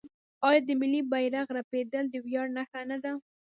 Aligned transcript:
آیا 0.47 0.61
د 0.67 0.69
ملي 0.81 1.01
بیرغ 1.11 1.47
رپیدل 1.57 2.05
د 2.09 2.15
ویاړ 2.25 2.47
نښه 2.57 2.81
نه 2.91 2.97
ده؟ 3.03 3.13